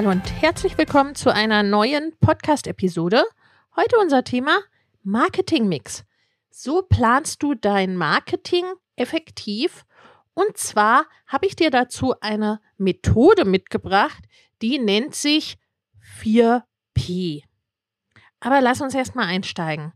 [0.00, 3.22] Hallo und herzlich willkommen zu einer neuen Podcast-Episode.
[3.76, 4.60] Heute unser Thema
[5.02, 6.06] Marketing-Mix.
[6.48, 8.64] So planst du dein Marketing
[8.96, 9.84] effektiv.
[10.32, 14.24] Und zwar habe ich dir dazu eine Methode mitgebracht,
[14.62, 15.58] die nennt sich
[16.22, 17.42] 4P.
[18.40, 19.92] Aber lass uns erstmal einsteigen.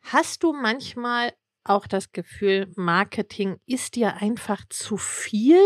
[0.00, 5.60] Hast du manchmal auch das Gefühl, Marketing ist dir einfach zu viel?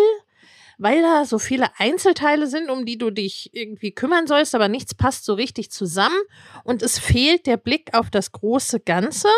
[0.78, 4.94] Weil da so viele Einzelteile sind, um die du dich irgendwie kümmern sollst, aber nichts
[4.94, 6.20] passt so richtig zusammen
[6.62, 9.28] und es fehlt der Blick auf das große Ganze?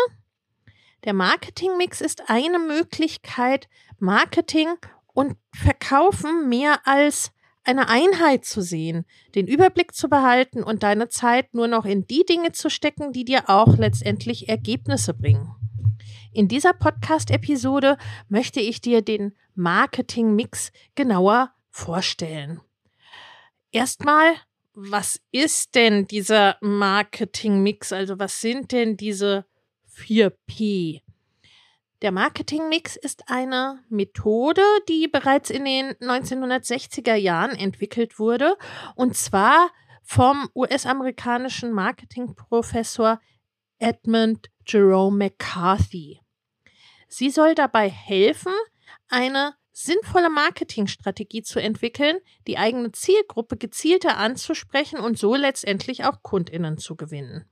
[1.03, 3.67] Der Marketingmix ist eine Möglichkeit,
[3.97, 4.67] Marketing
[5.13, 7.31] und Verkaufen mehr als
[7.63, 9.05] eine Einheit zu sehen,
[9.35, 13.25] den Überblick zu behalten und deine Zeit nur noch in die Dinge zu stecken, die
[13.25, 15.55] dir auch letztendlich Ergebnisse bringen.
[16.33, 17.97] In dieser Podcast-Episode
[18.29, 22.61] möchte ich dir den Marketing-Mix genauer vorstellen.
[23.71, 24.33] Erstmal,
[24.73, 27.93] was ist denn dieser Marketing-Mix?
[27.93, 29.45] Also was sind denn diese
[29.95, 31.01] 4P?
[32.01, 38.57] Der Marketingmix ist eine Methode, die bereits in den 1960er Jahren entwickelt wurde,
[38.95, 39.69] und zwar
[40.01, 43.19] vom US-amerikanischen Marketingprofessor
[43.81, 46.21] Edmund Jerome McCarthy.
[47.07, 48.53] Sie soll dabei helfen,
[49.09, 56.77] eine sinnvolle Marketingstrategie zu entwickeln, die eigene Zielgruppe gezielter anzusprechen und so letztendlich auch Kundinnen
[56.77, 57.45] zu gewinnen.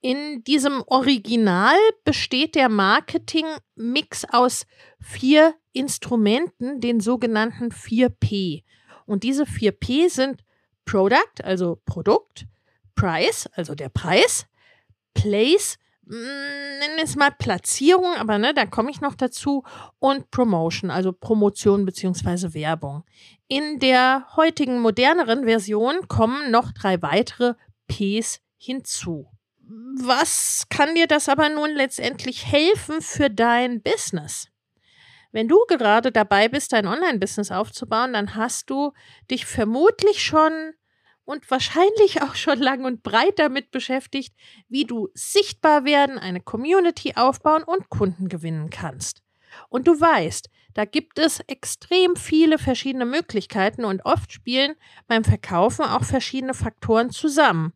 [0.00, 4.66] In diesem Original besteht der Marketing-Mix aus
[5.00, 8.64] vier Instrumenten, den sogenannten 4P.
[9.06, 10.44] Und diese 4P sind
[10.84, 12.46] Product, also Produkt,
[12.94, 14.46] Price, also der Preis,
[15.20, 19.64] Place, mm, nennen es mal Platzierung, aber ne, da komme ich noch dazu,
[19.98, 23.04] und Promotion, also Promotion beziehungsweise Werbung.
[23.48, 27.54] In der heutigen moderneren Version kommen noch drei weitere
[27.88, 29.28] Ps hinzu
[29.68, 34.48] was kann dir das aber nun letztendlich helfen für dein Business?
[35.32, 38.92] Wenn du gerade dabei bist, dein Online-Business aufzubauen, dann hast du
[39.30, 40.72] dich vermutlich schon
[41.26, 44.34] und wahrscheinlich auch schon lang und breit damit beschäftigt,
[44.68, 49.22] wie du sichtbar werden, eine Community aufbauen und Kunden gewinnen kannst.
[49.68, 54.74] Und du weißt, da gibt es extrem viele verschiedene Möglichkeiten und oft spielen
[55.06, 57.72] beim Verkaufen auch verschiedene Faktoren zusammen.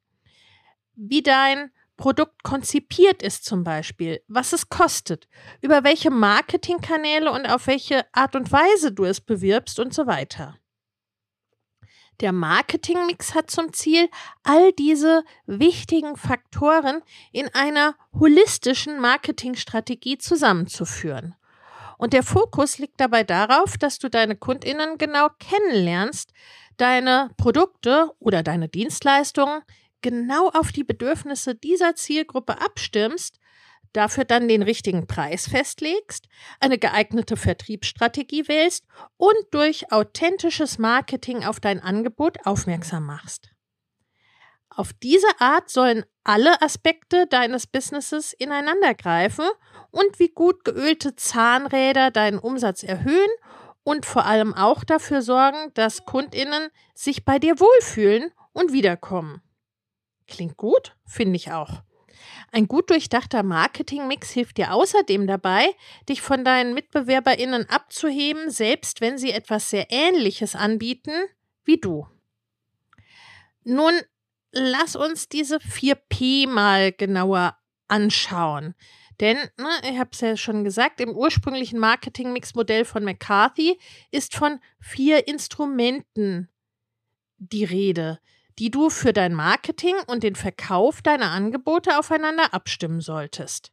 [0.95, 5.29] Wie dein Produkt konzipiert ist zum Beispiel, was es kostet,
[5.61, 10.57] über welche Marketingkanäle und auf welche Art und Weise du es bewirbst und so weiter.
[12.21, 14.09] Der Marketingmix hat zum Ziel,
[14.43, 21.35] all diese wichtigen Faktoren in einer holistischen Marketingstrategie zusammenzuführen.
[21.97, 26.33] Und der Fokus liegt dabei darauf, dass du deine Kundinnen genau kennenlernst,
[26.77, 29.63] deine Produkte oder deine Dienstleistungen
[30.03, 33.40] genau auf die Bedürfnisse dieser Zielgruppe abstimmst,
[33.93, 36.27] dafür dann den richtigen Preis festlegst,
[36.61, 38.85] eine geeignete Vertriebsstrategie wählst
[39.17, 43.51] und durch authentisches Marketing auf dein Angebot aufmerksam machst.
[44.69, 49.47] Auf diese Art sollen alle Aspekte deines Businesses ineinandergreifen
[49.91, 53.31] und wie gut geölte Zahnräder deinen Umsatz erhöhen
[53.83, 59.43] und vor allem auch dafür sorgen, dass Kundinnen sich bei dir wohlfühlen und wiederkommen.
[60.29, 61.83] Klingt gut, finde ich auch.
[62.53, 65.67] Ein gut durchdachter Marketingmix hilft dir außerdem dabei,
[66.09, 71.13] dich von deinen MitbewerberInnen abzuheben, selbst wenn sie etwas sehr Ähnliches anbieten
[71.65, 72.07] wie du.
[73.65, 73.93] Nun,
[74.53, 77.57] lass uns diese 4P mal genauer
[77.89, 78.75] anschauen.
[79.21, 83.79] Denn, ne, ich habe es ja schon gesagt, im ursprünglichen Marketing-Mix-Modell von McCarthy
[84.11, 86.49] ist von vier Instrumenten
[87.37, 88.19] die Rede,
[88.59, 93.73] die du für dein Marketing und den Verkauf deiner Angebote aufeinander abstimmen solltest.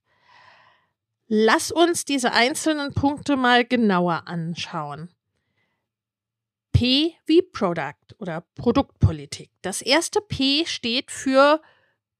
[1.27, 5.09] Lass uns diese einzelnen Punkte mal genauer anschauen.
[6.71, 9.50] P wie Product oder Produktpolitik.
[9.62, 11.62] Das erste P steht für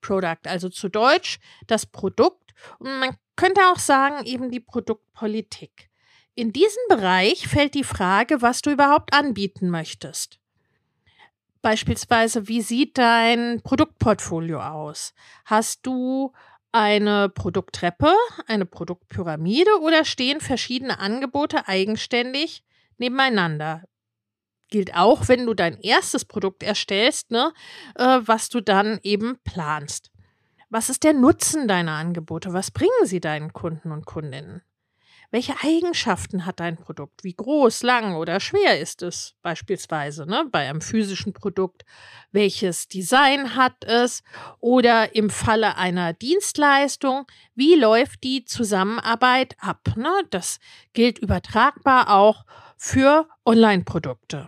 [0.02, 2.54] Product, also zu Deutsch das Produkt.
[2.80, 5.90] Und man könnte auch sagen, eben die Produktpolitik.
[6.34, 10.40] In diesen Bereich fällt die Frage, was du überhaupt anbieten möchtest.
[11.68, 15.14] Beispielsweise, wie sieht dein Produktportfolio aus?
[15.44, 16.32] Hast du
[16.72, 18.14] eine Produkttreppe,
[18.48, 22.64] eine Produktpyramide oder stehen verschiedene Angebote eigenständig
[22.98, 23.84] nebeneinander?
[24.70, 27.52] Gilt auch, wenn du dein erstes Produkt erstellst, ne,
[27.96, 30.10] äh, was du dann eben planst.
[30.70, 32.54] Was ist der Nutzen deiner Angebote?
[32.54, 34.62] Was bringen sie deinen Kunden und Kundinnen?
[35.30, 37.26] Welche Eigenschaften hat dein Produkt?
[37.26, 41.84] Wie groß, lang oder schwer ist es beispielsweise ne, bei einem physischen Produkt?
[42.32, 44.24] Welches Design hat es?
[44.62, 49.90] Oder im Falle einer Dienstleistung, wie läuft die Zusammenarbeit ab?
[49.98, 50.14] Ne?
[50.30, 50.60] Das
[50.94, 52.46] gilt übertragbar auch
[52.78, 54.48] für Online-Produkte.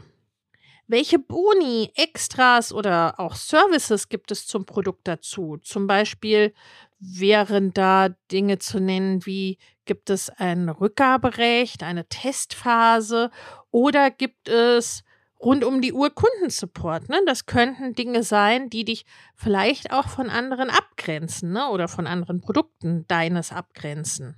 [0.89, 5.57] Welche Boni, Extras oder auch Services gibt es zum Produkt dazu?
[5.62, 6.51] Zum Beispiel
[7.00, 13.30] wären da Dinge zu nennen wie gibt es ein Rückgaberecht, eine Testphase
[13.69, 15.03] oder gibt es
[15.39, 17.07] rund um die Uhr Kundensupport.
[17.07, 17.21] Ne?
[17.27, 21.69] Das könnten Dinge sein, die dich vielleicht auch von anderen abgrenzen ne?
[21.69, 24.38] oder von anderen Produkten deines abgrenzen.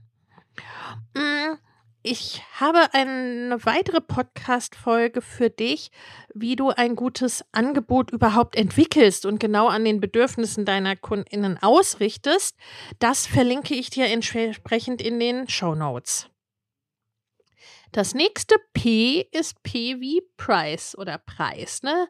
[1.16, 1.58] Hm
[2.04, 5.92] ich habe eine weitere Podcast-Folge für dich,
[6.34, 12.58] wie du ein gutes Angebot überhaupt entwickelst und genau an den Bedürfnissen deiner KundInnen ausrichtest.
[13.00, 16.28] Das verlinke ich dir entsprechend in den Show Notes.
[17.92, 21.84] Das nächste P ist P wie Price oder Preis.
[21.84, 22.08] Ne?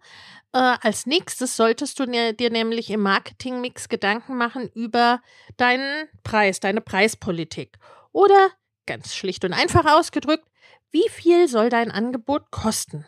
[0.54, 5.22] Äh, als nächstes solltest du dir nämlich im Marketingmix Gedanken machen über
[5.58, 7.80] deinen Preis, deine Preispolitik.
[8.12, 8.52] Oder
[8.86, 10.48] Ganz schlicht und einfach ausgedrückt,
[10.92, 13.06] wie viel soll dein Angebot kosten?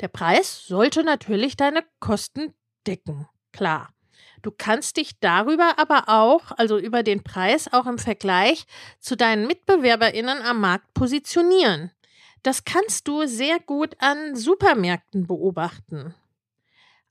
[0.00, 2.54] Der Preis sollte natürlich deine Kosten
[2.86, 3.90] decken, klar.
[4.42, 8.66] Du kannst dich darüber aber auch, also über den Preis, auch im Vergleich
[9.00, 11.90] zu deinen MitbewerberInnen am Markt positionieren.
[12.42, 16.14] Das kannst du sehr gut an Supermärkten beobachten.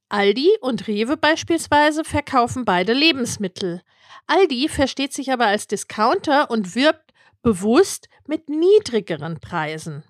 [0.10, 3.82] Aldi und Rewe beispielsweise verkaufen beide Lebensmittel.
[4.28, 7.03] Aldi versteht sich aber als Discounter und wirbt
[7.44, 10.04] bewusst mit niedrigeren Preisen.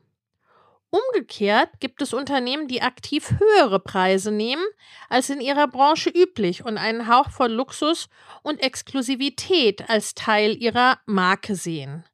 [0.89, 4.63] Umgekehrt gibt es Unternehmen, die aktiv höhere Preise nehmen
[5.09, 8.09] als in ihrer Branche üblich und einen Hauch von Luxus
[8.43, 12.05] und Exklusivität als Teil ihrer Marke sehen.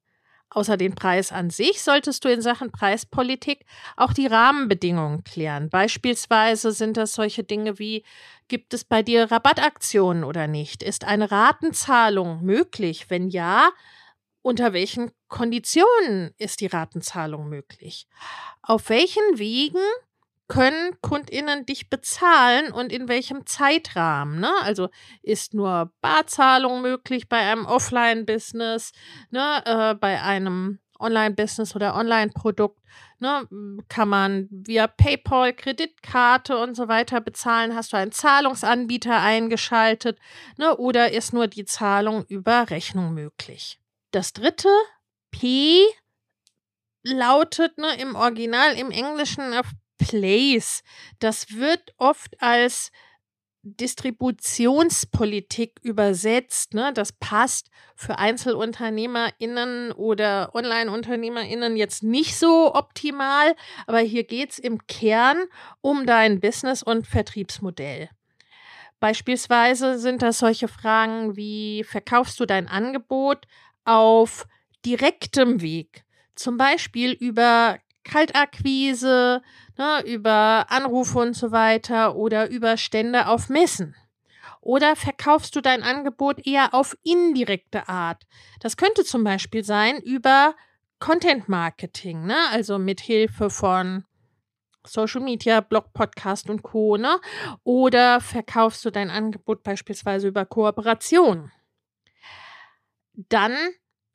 [0.52, 3.66] Außer den Preis an sich solltest du in Sachen Preispolitik
[3.98, 5.70] auch die Rahmenbedingungen klären.
[5.70, 8.04] Beispielsweise sind das solche Dinge wie
[8.48, 10.82] Gibt es bei dir Rabattaktionen oder nicht?
[10.82, 13.12] Ist eine Ratenzahlung möglich?
[13.12, 13.70] Wenn ja,
[14.42, 18.08] unter welchen Konditionen ist die Ratenzahlung möglich?
[18.62, 19.80] Auf welchen Wegen
[20.48, 24.40] können Kundinnen dich bezahlen und in welchem Zeitrahmen?
[24.40, 24.52] Ne?
[24.64, 24.90] Also
[25.22, 28.92] ist nur Barzahlung möglich bei einem Offline-Business,
[29.30, 29.62] ne?
[29.66, 32.82] Äh, bei einem Online-Business oder Online-Produkt?
[33.20, 33.48] Ne?
[33.90, 37.76] Kann man via PayPal, Kreditkarte und so weiter bezahlen?
[37.76, 40.20] Hast du einen Zahlungsanbieter eingeschaltet?
[40.58, 40.76] Ne?
[40.78, 43.79] Oder ist nur die Zahlung über Rechnung möglich?
[44.12, 44.70] Das dritte
[45.32, 45.86] P
[47.04, 50.84] lautet ne, im Original, im Englischen auf Place.
[51.20, 52.92] Das wird oft als
[53.62, 56.74] Distributionspolitik übersetzt.
[56.74, 56.92] Ne?
[56.94, 63.54] Das passt für EinzelunternehmerInnen oder Online-UnternehmerInnen jetzt nicht so optimal,
[63.86, 65.44] aber hier geht es im Kern
[65.82, 68.10] um dein Business- und Vertriebsmodell.
[69.02, 73.46] Beispielsweise sind das solche Fragen wie, verkaufst du dein Angebot
[73.90, 74.48] auf
[74.86, 76.06] direktem Weg,
[76.36, 79.42] zum Beispiel über Kaltakquise,
[79.78, 83.96] ne, über Anrufe und so weiter oder über Stände auf Messen.
[84.62, 88.24] Oder verkaufst du dein Angebot eher auf indirekte Art?
[88.60, 90.54] Das könnte zum Beispiel sein über
[91.00, 92.38] Content Marketing, ne?
[92.52, 94.04] also mit Hilfe von
[94.86, 96.98] Social Media, Blog, Podcast und Co.
[96.98, 97.20] Ne?
[97.64, 101.52] Oder verkaufst du dein Angebot beispielsweise über Kooperation?
[103.14, 103.56] Dann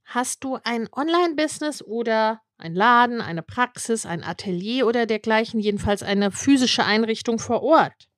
[0.04, 6.30] hast du ein Online-Business oder ein Laden, eine Praxis, ein Atelier oder dergleichen, jedenfalls eine
[6.30, 8.08] physische Einrichtung vor Ort.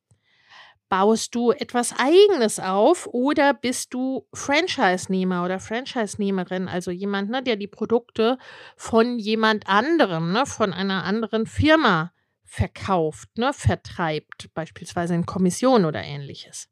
[0.88, 7.56] Baust du etwas Eigenes auf oder bist du Franchise-Nehmer oder Franchise-Nehmerin, also jemand, ne, der
[7.56, 8.38] die Produkte
[8.76, 12.12] von jemand anderem, ne, von einer anderen Firma
[12.44, 16.68] verkauft, ne, vertreibt, beispielsweise in Kommission oder ähnliches.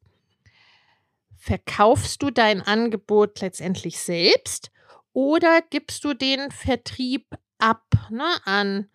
[1.37, 4.71] Verkaufst du dein Angebot letztendlich selbst
[5.15, 7.27] oder gibst du den Vertrieb
[7.59, 8.91] ab ne, an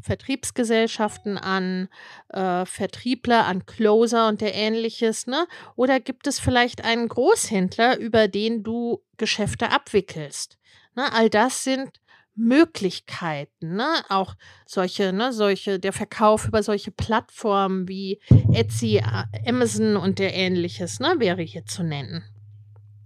[0.00, 1.88] Vertriebsgesellschaften, an
[2.28, 5.46] äh, Vertriebler, an Closer und der ähnliches, ne?
[5.76, 10.58] Oder gibt es vielleicht einen Großhändler, über den du Geschäfte abwickelst?
[10.94, 11.10] Ne?
[11.12, 11.90] All das sind
[12.34, 14.04] Möglichkeiten, ne?
[14.08, 14.34] Auch
[14.66, 18.20] solche, ne, solche, der Verkauf über solche Plattformen wie
[18.52, 19.02] Etsy,
[19.46, 22.24] Amazon und der ähnliches, ne, wäre hier zu nennen.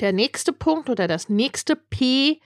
[0.00, 2.40] Der nächste Punkt oder das nächste P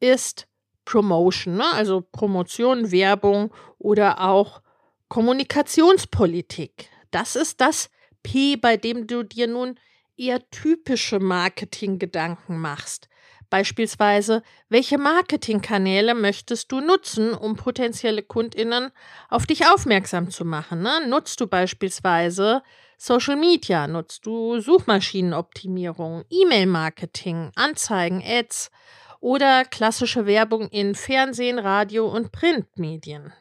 [0.00, 0.46] ist
[0.84, 1.72] Promotion, ne?
[1.72, 4.62] also Promotion, Werbung oder auch
[5.08, 6.88] Kommunikationspolitik.
[7.10, 7.90] Das ist das
[8.22, 9.78] P, bei dem du dir nun
[10.16, 13.08] eher typische Marketinggedanken machst.
[13.50, 18.90] Beispielsweise, welche Marketingkanäle möchtest du nutzen, um potenzielle Kundinnen
[19.28, 20.80] auf dich aufmerksam zu machen?
[20.80, 21.06] Ne?
[21.06, 22.62] Nutzt du beispielsweise
[23.04, 28.70] Social Media, nutzt du Suchmaschinenoptimierung, E-Mail-Marketing, Anzeigen, Ads
[29.18, 33.32] oder klassische Werbung in Fernsehen, Radio und Printmedien?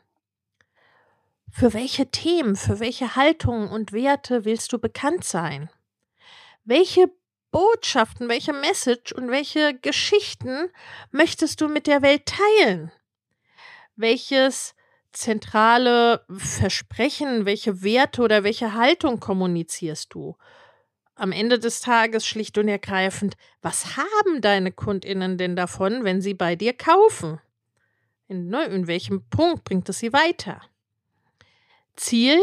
[1.52, 5.70] Für welche Themen, für welche Haltungen und Werte willst du bekannt sein?
[6.64, 7.12] Welche
[7.52, 10.72] Botschaften, welche Message und welche Geschichten
[11.12, 12.92] möchtest du mit der Welt teilen?
[13.96, 14.74] Welches
[15.12, 20.36] zentrale Versprechen, welche Werte oder welche Haltung kommunizierst du?
[21.16, 26.34] Am Ende des Tages schlicht und ergreifend, was haben deine Kundinnen denn davon, wenn sie
[26.34, 27.40] bei dir kaufen?
[28.28, 30.62] In, ne, in welchem Punkt bringt es sie weiter?
[31.96, 32.40] Ziel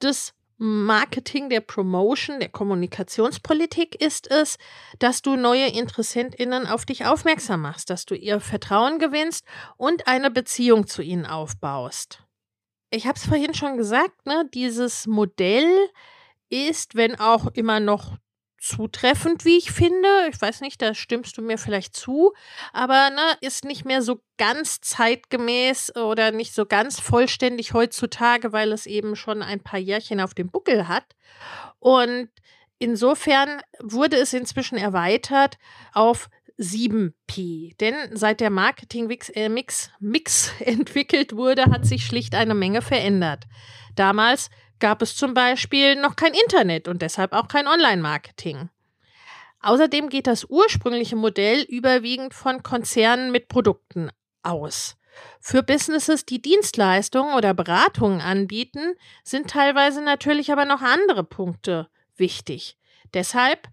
[0.00, 4.58] des Marketing, der Promotion, der Kommunikationspolitik ist es,
[4.98, 9.44] dass du neue Interessentinnen auf dich aufmerksam machst, dass du ihr Vertrauen gewinnst
[9.76, 12.24] und eine Beziehung zu ihnen aufbaust.
[12.90, 15.72] Ich habe es vorhin schon gesagt, ne, dieses Modell
[16.50, 18.16] ist, wenn auch immer noch
[18.58, 20.08] zutreffend, wie ich finde.
[20.30, 22.32] Ich weiß nicht, da stimmst du mir vielleicht zu,
[22.72, 28.72] aber ne, ist nicht mehr so ganz zeitgemäß oder nicht so ganz vollständig heutzutage, weil
[28.72, 31.04] es eben schon ein paar Jährchen auf dem Buckel hat.
[31.78, 32.28] Und
[32.78, 35.58] insofern wurde es inzwischen erweitert
[35.92, 37.76] auf 7P.
[37.78, 43.44] Denn seit der Marketing-Mix äh, Mix, Mix entwickelt wurde, hat sich schlicht eine Menge verändert.
[43.94, 48.70] Damals gab es zum Beispiel noch kein Internet und deshalb auch kein Online-Marketing.
[49.60, 54.10] Außerdem geht das ursprüngliche Modell überwiegend von Konzernen mit Produkten
[54.42, 54.96] aus.
[55.40, 58.94] Für Businesses, die Dienstleistungen oder Beratungen anbieten,
[59.24, 62.76] sind teilweise natürlich aber noch andere Punkte wichtig.
[63.14, 63.68] Deshalb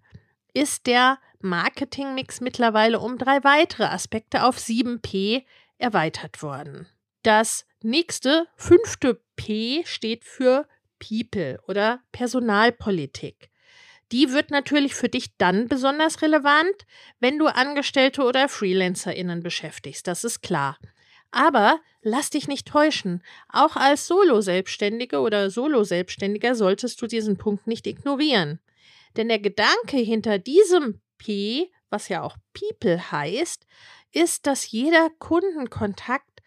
[0.54, 5.44] ist der Marketingmix mittlerweile um drei weitere Aspekte auf 7P
[5.78, 6.88] erweitert worden.
[7.22, 10.66] Das nächste, fünfte P steht für
[10.98, 13.50] People oder Personalpolitik.
[14.12, 16.86] Die wird natürlich für dich dann besonders relevant,
[17.18, 20.78] wenn du Angestellte oder FreelancerInnen beschäftigst, das ist klar.
[21.32, 23.22] Aber lass dich nicht täuschen.
[23.48, 28.60] Auch als Solo-Selbstständige oder Solo-Selbstständiger solltest du diesen Punkt nicht ignorieren.
[29.16, 33.66] Denn der Gedanke hinter diesem P, was ja auch People heißt,
[34.12, 36.42] ist, dass jeder Kundenkontakt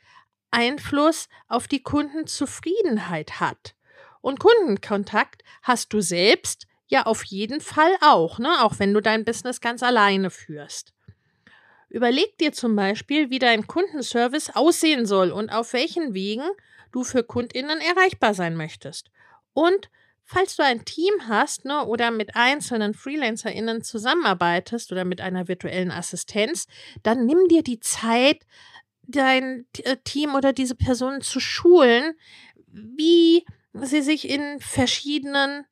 [0.52, 3.76] Einfluss auf die Kundenzufriedenheit hat.
[4.22, 8.64] Und Kundenkontakt hast du selbst ja auf jeden Fall auch, ne?
[8.64, 10.94] auch wenn du dein Business ganz alleine führst.
[11.90, 16.48] Überleg dir zum Beispiel, wie dein Kundenservice aussehen soll und auf welchen Wegen
[16.92, 19.10] du für Kundinnen erreichbar sein möchtest.
[19.54, 19.90] Und
[20.24, 25.92] falls du ein Team hast ne, oder mit einzelnen FreelancerInnen zusammenarbeitest oder mit einer virtuellen
[25.92, 26.68] Assistenz,
[27.02, 28.46] dann nimm dir die Zeit,
[29.02, 32.14] dein äh, Team oder diese Person zu schulen,
[32.68, 35.66] wie sie sich in verschiedenen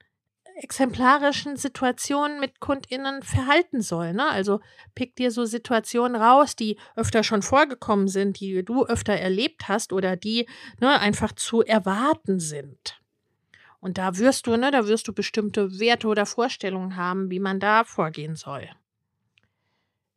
[0.58, 4.14] exemplarischen Situationen mit KundInnen verhalten soll.
[4.14, 4.28] Ne?
[4.28, 4.60] Also
[4.96, 9.94] pick dir so Situationen raus, die öfter schon vorgekommen sind, die du öfter erlebt hast
[9.94, 10.48] oder die
[10.80, 13.00] ne, einfach zu erwarten sind.
[13.80, 17.60] Und da wirst du, ne, da wirst du bestimmte Werte oder Vorstellungen haben, wie man
[17.60, 18.68] da vorgehen soll.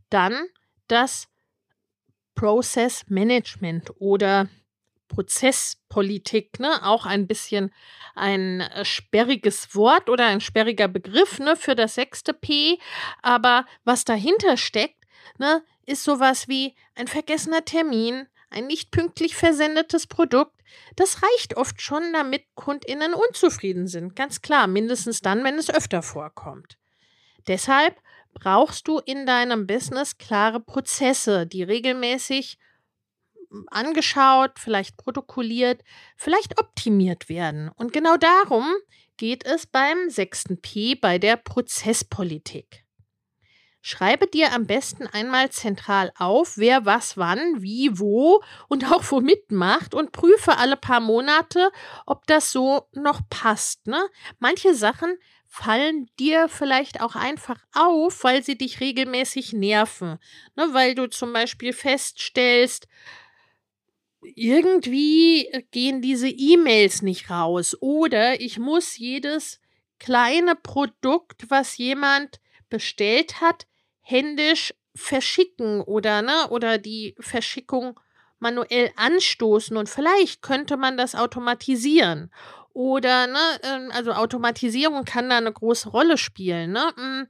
[0.09, 0.35] Dann
[0.89, 1.29] das
[2.35, 4.49] Process Management oder
[5.11, 7.75] Prozesspolitik, ne, auch ein bisschen
[8.15, 12.79] ein äh, sperriges Wort oder ein sperriger Begriff, ne, für das sechste P.
[13.21, 15.05] Aber was dahinter steckt,
[15.39, 20.59] ne, ist sowas wie ein vergessener Termin, ein nicht pünktlich versendetes Produkt.
[20.97, 24.15] Das reicht oft schon, damit KundInnen unzufrieden sind.
[24.15, 26.79] Ganz klar, mindestens dann, wenn es öfter vorkommt.
[27.49, 28.01] Deshalb
[28.33, 32.59] brauchst du in deinem Business klare Prozesse, die regelmäßig
[33.69, 35.83] angeschaut, vielleicht protokolliert,
[36.17, 37.71] vielleicht optimiert werden.
[37.77, 38.67] Und genau darum
[39.17, 42.85] geht es beim sechsten P bei der Prozesspolitik.
[43.83, 49.51] Schreibe dir am besten einmal zentral auf, wer was wann, wie, wo und auch womit
[49.53, 51.71] macht und prüfe alle paar Monate,
[52.05, 53.87] ob das so noch passt.
[53.87, 54.07] Ne?
[54.39, 55.17] Manche Sachen
[55.47, 60.19] fallen dir vielleicht auch einfach auf, weil sie dich regelmäßig nerven.
[60.57, 60.69] Ne?
[60.73, 62.87] Weil du zum Beispiel feststellst,
[64.23, 67.77] irgendwie äh, gehen diese E-Mails nicht raus.
[67.81, 69.61] Oder ich muss jedes
[69.99, 73.67] kleine Produkt, was jemand bestellt hat,
[74.01, 77.99] händisch verschicken oder ne oder die Verschickung
[78.39, 79.77] manuell anstoßen.
[79.77, 82.33] Und vielleicht könnte man das automatisieren.
[82.73, 86.93] Oder ne ähm, also Automatisierung kann da eine große Rolle spielen ne?
[86.97, 87.29] Hm,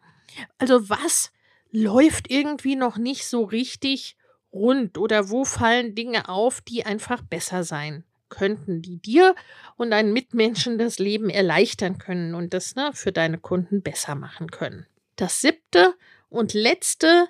[0.59, 1.33] also was
[1.71, 4.17] läuft irgendwie noch nicht so richtig
[4.53, 9.35] rund oder wo fallen Dinge auf, die einfach besser sein könnten, die dir
[9.77, 14.51] und deinen Mitmenschen das Leben erleichtern können und das ne, für deine Kunden besser machen
[14.51, 14.87] können.
[15.17, 15.95] Das siebte
[16.29, 17.29] und letzte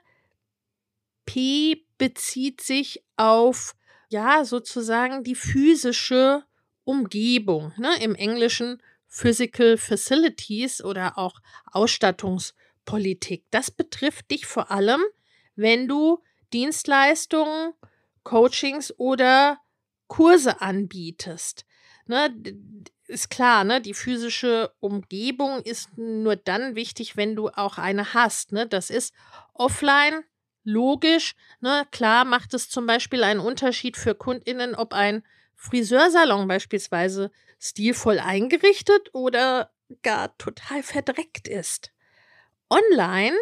[1.24, 3.74] P bezieht sich auf
[4.10, 6.44] ja sozusagen die physische
[6.84, 13.44] Umgebung, ne, im Englischen Physical Facilities oder auch Ausstattungspolitik.
[13.50, 15.00] Das betrifft dich vor allem,
[15.56, 17.72] wenn du Dienstleistungen,
[18.22, 19.58] Coachings oder
[20.08, 21.64] Kurse anbietest.
[22.06, 22.34] Ne,
[23.06, 28.52] ist klar, ne, die physische Umgebung ist nur dann wichtig, wenn du auch eine hast.
[28.52, 28.66] Ne?
[28.66, 29.14] Das ist
[29.54, 30.24] offline,
[30.64, 31.34] logisch.
[31.60, 31.86] Ne?
[31.90, 35.24] Klar macht es zum Beispiel einen Unterschied für KundInnen, ob ein
[35.56, 39.70] Friseursalon beispielsweise stilvoll eingerichtet oder
[40.02, 41.92] gar total verdreckt ist.
[42.70, 43.36] Online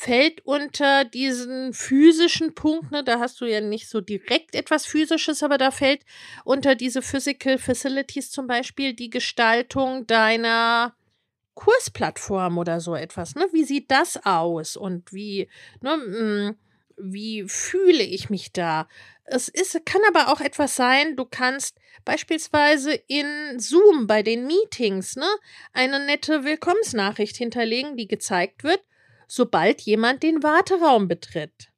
[0.00, 5.42] fällt unter diesen physischen Punkt, ne, da hast du ja nicht so direkt etwas Physisches,
[5.42, 6.06] aber da fällt
[6.46, 10.94] unter diese Physical Facilities zum Beispiel die Gestaltung deiner
[11.52, 13.34] Kursplattform oder so etwas.
[13.34, 13.46] Ne?
[13.52, 15.50] Wie sieht das aus und wie,
[15.82, 16.56] ne, mm,
[16.96, 18.88] wie fühle ich mich da?
[19.24, 25.16] Es ist, kann aber auch etwas sein, du kannst beispielsweise in Zoom bei den Meetings
[25.16, 25.28] ne,
[25.74, 28.80] eine nette Willkommensnachricht hinterlegen, die gezeigt wird
[29.30, 31.70] sobald jemand den Warteraum betritt.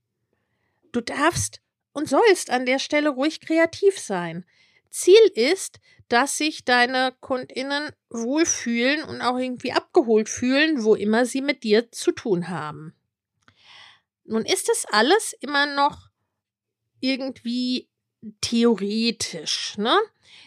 [0.90, 1.60] Du darfst
[1.92, 4.46] und sollst an der Stelle ruhig kreativ sein.
[4.88, 11.42] Ziel ist, dass sich deine Kundinnen wohlfühlen und auch irgendwie abgeholt fühlen, wo immer sie
[11.42, 12.94] mit dir zu tun haben.
[14.24, 16.08] Nun ist das alles immer noch
[17.00, 17.90] irgendwie
[18.40, 19.76] theoretisch.
[19.76, 19.98] Ne?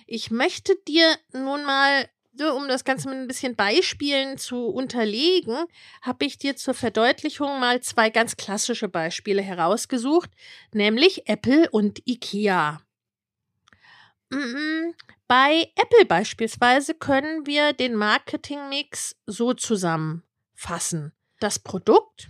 [0.07, 2.09] Ich möchte dir nun mal
[2.41, 5.65] um das Ganze mit ein bisschen Beispielen zu unterlegen,
[6.01, 10.29] habe ich dir zur Verdeutlichung mal zwei ganz klassische Beispiele herausgesucht,
[10.73, 12.81] nämlich Apple und IKEA.
[15.27, 21.13] Bei Apple beispielsweise können wir den Marketingmix so zusammenfassen.
[21.39, 22.29] Das Produkt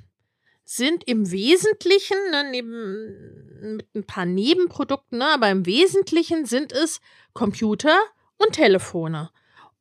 [0.64, 7.02] sind im Wesentlichen, ne, neben, mit ein paar Nebenprodukten, ne, aber im Wesentlichen sind es
[7.34, 7.98] Computer
[8.38, 9.30] und Telefone.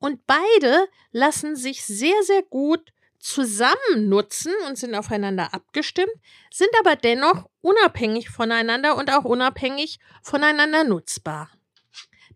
[0.04, 6.12] Und beide lassen sich sehr, sehr gut zusammen nutzen und sind aufeinander abgestimmt,
[6.52, 11.50] sind aber dennoch unabhängig voneinander und auch unabhängig voneinander nutzbar.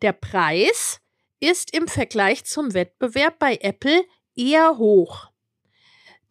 [0.00, 1.02] Der Preis
[1.40, 4.02] ist im Vergleich zum Wettbewerb bei Apple
[4.34, 5.28] eher hoch.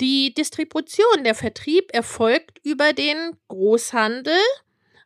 [0.02, 4.40] Die Distribution, der Vertrieb erfolgt über den Großhandel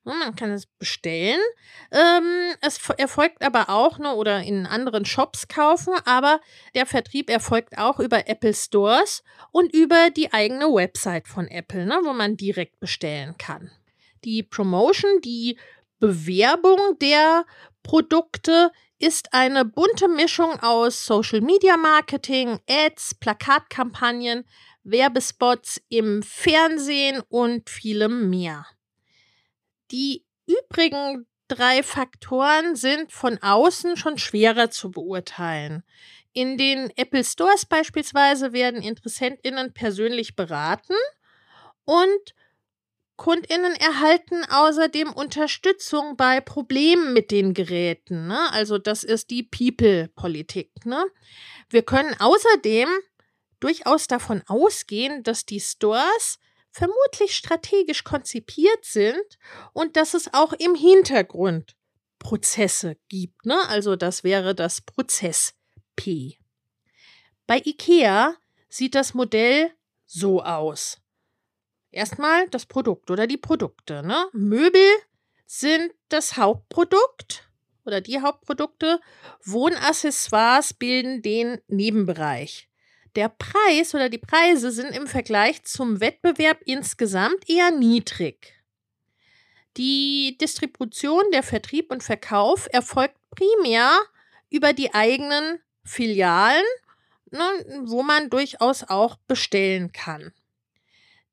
[0.04, 1.40] Man kann es bestellen.
[1.92, 6.42] Ähm, es erfolgt aber auch ne, oder in anderen Shops kaufen, aber
[6.74, 12.00] der Vertrieb erfolgt auch über Apple Stores und über die eigene Website von Apple, ne,
[12.04, 13.70] wo man direkt bestellen kann.
[14.24, 15.60] Die Promotion, die
[16.00, 17.46] Bewerbung der
[17.84, 24.46] Produkte ist eine bunte Mischung aus Social Media Marketing, Ads, Plakatkampagnen,
[24.84, 28.66] Werbespots im Fernsehen und vielem mehr.
[29.92, 35.84] Die übrigen drei Faktoren sind von außen schon schwerer zu beurteilen.
[36.34, 40.96] In den Apple Stores beispielsweise werden Interessentinnen persönlich beraten
[41.84, 42.36] und
[43.18, 48.28] Kundinnen erhalten außerdem Unterstützung bei Problemen mit den Geräten.
[48.28, 48.52] Ne?
[48.52, 50.72] Also das ist die People-Politik.
[50.86, 51.06] Ne?
[51.70, 52.90] Wir können außerdem
[53.60, 56.40] durchaus davon ausgehen, dass die Stores
[56.72, 59.38] vermutlich strategisch konzipiert sind
[59.74, 61.76] und dass es auch im Hintergrund
[62.20, 63.46] Prozesse gibt.
[63.46, 63.58] Ne?
[63.68, 65.54] Also das wäre das Prozess
[65.96, 66.38] P.
[67.48, 68.36] Bei IKEA
[68.70, 69.72] sieht das Modell
[70.06, 71.02] so aus.
[71.92, 74.04] Erstmal das Produkt oder die Produkte.
[74.04, 74.28] Ne?
[74.32, 74.88] Möbel
[75.46, 77.50] sind das Hauptprodukt
[77.84, 79.02] oder die Hauptprodukte.
[79.44, 82.71] Wohnaccessoires bilden den Nebenbereich.
[83.16, 88.54] Der Preis oder die Preise sind im Vergleich zum Wettbewerb insgesamt eher niedrig.
[89.78, 94.00] Die Distribution, der Vertrieb und Verkauf erfolgt primär
[94.50, 96.64] über die eigenen Filialen,
[97.32, 100.34] ne, wo man durchaus auch bestellen kann.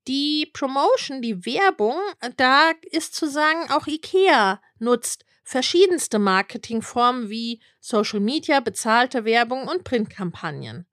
[0.09, 1.97] Die Promotion, die Werbung,
[2.37, 9.85] da ist zu sagen, auch IKEA nutzt verschiedenste Marketingformen wie Social Media, bezahlte Werbung und
[9.85, 10.88] Printkampagnen.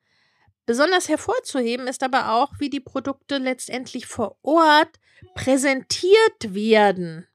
[0.66, 5.00] Besonders hervorzuheben ist aber auch, wie die Produkte letztendlich vor Ort
[5.36, 7.28] präsentiert werden.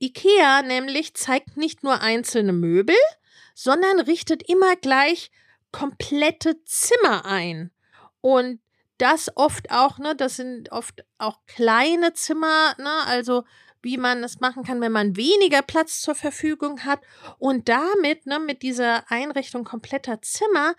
[0.00, 2.96] IKEA nämlich zeigt nicht nur einzelne Möbel,
[3.54, 5.30] sondern richtet immer gleich
[5.70, 7.70] komplette Zimmer ein.
[8.20, 8.60] Und
[8.98, 13.44] das oft auch, ne, das sind oft auch kleine Zimmer, ne, also
[13.82, 17.00] wie man es machen kann, wenn man weniger Platz zur Verfügung hat.
[17.38, 20.74] Und damit, ne, mit dieser Einrichtung kompletter Zimmer,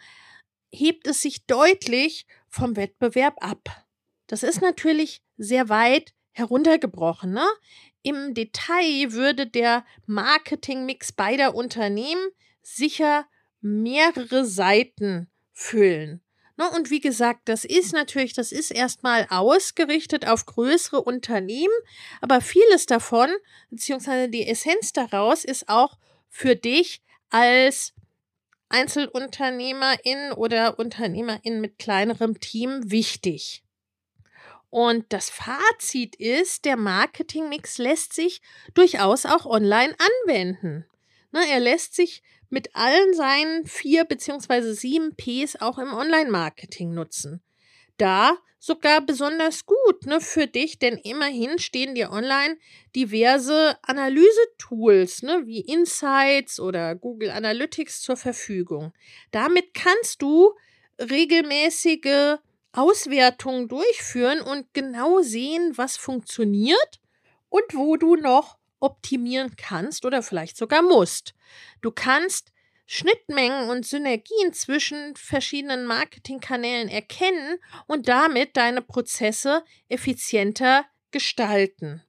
[0.73, 3.86] hebt es sich deutlich vom Wettbewerb ab.
[4.27, 7.31] Das ist natürlich sehr weit heruntergebrochen.
[7.31, 7.45] Ne?
[8.01, 12.29] Im Detail würde der Marketingmix beider Unternehmen
[12.62, 13.25] sicher
[13.62, 16.21] mehrere Seiten füllen.
[16.57, 16.69] Ne?
[16.71, 21.73] Und wie gesagt, das ist natürlich, das ist erstmal ausgerichtet auf größere Unternehmen,
[22.21, 23.29] aber vieles davon,
[23.69, 25.97] beziehungsweise die Essenz daraus, ist auch
[26.29, 27.93] für dich als
[28.73, 33.63] Einzelunternehmerin oder Unternehmerin mit kleinerem Team wichtig.
[34.71, 38.41] Und das Fazit ist, der Marketingmix lässt sich
[38.73, 40.86] durchaus auch online anwenden.
[41.31, 47.43] Ne, er lässt sich mit allen seinen vier beziehungsweise sieben Ps auch im Online-Marketing nutzen.
[47.97, 52.58] Da sogar besonders gut ne, für dich, denn immerhin stehen dir online
[52.95, 58.93] diverse Analysetools ne, wie Insights oder Google Analytics zur Verfügung.
[59.32, 60.53] Damit kannst du
[60.99, 62.38] regelmäßige
[62.71, 66.99] Auswertungen durchführen und genau sehen, was funktioniert
[67.49, 71.34] und wo du noch optimieren kannst oder vielleicht sogar musst.
[71.82, 72.52] Du kannst
[72.85, 82.03] Schnittmengen und Synergien zwischen verschiedenen Marketingkanälen erkennen und damit deine Prozesse effizienter gestalten.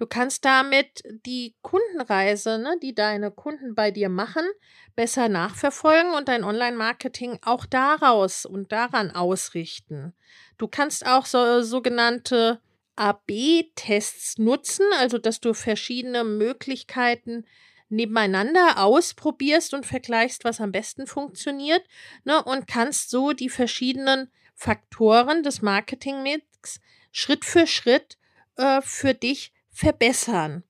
[0.00, 4.46] Du kannst damit die Kundenreise, ne, die deine Kunden bei dir machen,
[4.96, 10.14] besser nachverfolgen und dein Online-Marketing auch daraus und daran ausrichten.
[10.56, 12.62] Du kannst auch so, sogenannte
[12.96, 17.44] AB-Tests nutzen, also dass du verschiedene Möglichkeiten
[17.90, 21.82] nebeneinander ausprobierst und vergleichst, was am besten funktioniert,
[22.24, 26.80] ne, und kannst so die verschiedenen Faktoren des Marketingmix
[27.12, 28.18] Schritt für Schritt
[28.56, 30.64] äh, für dich verbessern.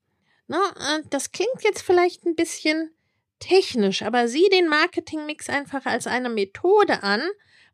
[0.49, 2.91] Ne, äh, das klingt jetzt vielleicht ein bisschen
[3.39, 7.23] technisch, aber sieh den Marketingmix einfach als eine Methode an,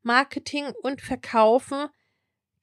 [0.02, 1.88] Marketing und Verkaufen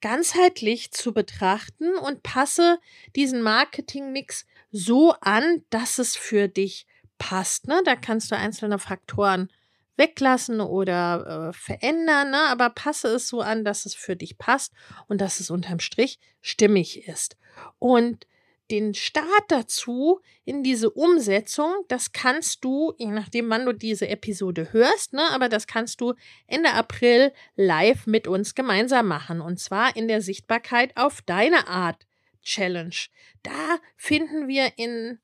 [0.00, 2.78] ganzheitlich zu betrachten und passe
[3.16, 4.44] diesen Marketingmix
[4.76, 7.68] so an, dass es für dich passt.
[7.68, 7.80] Ne?
[7.84, 9.48] Da kannst du einzelne Faktoren
[9.96, 12.40] weglassen oder äh, verändern, ne?
[12.48, 14.72] aber passe es so an, dass es für dich passt
[15.06, 17.36] und dass es unterm Strich stimmig ist.
[17.78, 18.26] Und
[18.72, 24.72] den Start dazu in diese Umsetzung, das kannst du, je nachdem, wann du diese Episode
[24.72, 26.14] hörst, ne, aber das kannst du
[26.48, 29.40] Ende April live mit uns gemeinsam machen.
[29.40, 32.06] Und zwar in der Sichtbarkeit auf deine Art
[32.44, 32.94] Challenge.
[33.42, 35.18] Da finden wir in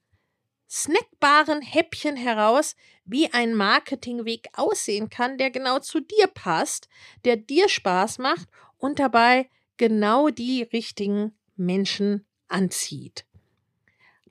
[0.69, 6.89] snackbaren Häppchen heraus, wie ein Marketingweg aussehen kann, der genau zu dir passt,
[7.25, 13.25] der dir Spaß macht und dabei genau die richtigen Menschen anzieht.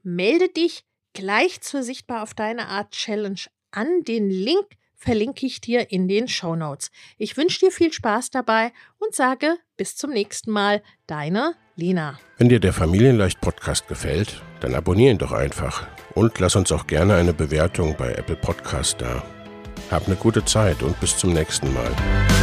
[0.01, 4.03] Melde dich gleich zur Sichtbar auf deine Art Challenge an.
[4.03, 6.91] Den Link verlinke ich dir in den Show Notes.
[7.17, 10.83] Ich wünsche dir viel Spaß dabei und sage bis zum nächsten Mal.
[11.07, 12.19] Deine Lena.
[12.37, 16.85] Wenn dir der Familienleicht Podcast gefällt, dann abonniere ihn doch einfach und lass uns auch
[16.85, 19.23] gerne eine Bewertung bei Apple Podcast da.
[19.89, 22.38] Hab eine gute Zeit und bis zum nächsten Mal.